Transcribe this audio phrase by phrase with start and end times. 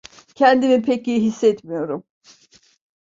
[0.35, 2.03] Kendimi pek iyi hissetmiyorum.